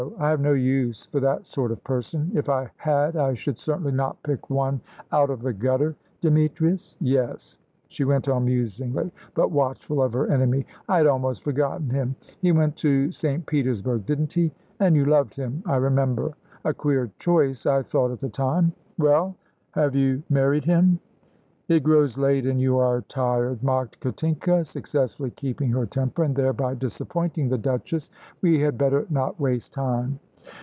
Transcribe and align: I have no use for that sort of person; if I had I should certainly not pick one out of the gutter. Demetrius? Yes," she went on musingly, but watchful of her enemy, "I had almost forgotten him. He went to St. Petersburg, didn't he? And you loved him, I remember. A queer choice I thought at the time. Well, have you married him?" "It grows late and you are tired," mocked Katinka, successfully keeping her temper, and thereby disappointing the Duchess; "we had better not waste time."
I 0.17 0.29
have 0.31 0.39
no 0.39 0.53
use 0.53 1.05
for 1.05 1.19
that 1.19 1.45
sort 1.45 1.71
of 1.71 1.83
person; 1.83 2.31
if 2.33 2.49
I 2.49 2.71
had 2.77 3.15
I 3.15 3.35
should 3.35 3.59
certainly 3.59 3.91
not 3.91 4.21
pick 4.23 4.49
one 4.49 4.81
out 5.11 5.29
of 5.29 5.43
the 5.43 5.53
gutter. 5.53 5.95
Demetrius? 6.21 6.95
Yes," 6.99 7.59
she 7.87 8.03
went 8.03 8.27
on 8.27 8.45
musingly, 8.45 9.11
but 9.35 9.51
watchful 9.51 10.01
of 10.01 10.13
her 10.13 10.25
enemy, 10.31 10.65
"I 10.89 10.97
had 10.97 11.07
almost 11.07 11.43
forgotten 11.43 11.91
him. 11.91 12.15
He 12.41 12.51
went 12.51 12.77
to 12.77 13.11
St. 13.11 13.45
Petersburg, 13.45 14.07
didn't 14.07 14.33
he? 14.33 14.51
And 14.79 14.95
you 14.95 15.05
loved 15.05 15.35
him, 15.35 15.61
I 15.67 15.75
remember. 15.75 16.33
A 16.65 16.73
queer 16.73 17.11
choice 17.19 17.67
I 17.67 17.83
thought 17.83 18.09
at 18.11 18.21
the 18.21 18.29
time. 18.29 18.73
Well, 18.97 19.35
have 19.73 19.93
you 19.95 20.23
married 20.31 20.65
him?" 20.65 20.99
"It 21.67 21.83
grows 21.83 22.17
late 22.17 22.45
and 22.45 22.59
you 22.59 22.77
are 22.79 22.99
tired," 23.03 23.63
mocked 23.63 24.01
Katinka, 24.01 24.65
successfully 24.65 25.29
keeping 25.31 25.69
her 25.71 25.85
temper, 25.85 26.23
and 26.23 26.35
thereby 26.35 26.75
disappointing 26.75 27.47
the 27.47 27.57
Duchess; 27.57 28.09
"we 28.41 28.59
had 28.59 28.77
better 28.77 29.05
not 29.09 29.39
waste 29.39 29.71
time." 29.71 30.19